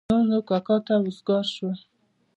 نور 0.09 0.23
نو 0.29 0.39
کاکا 0.49 0.77
ته 0.85 0.93
وزګار 1.03 1.45
شوم. 1.53 1.73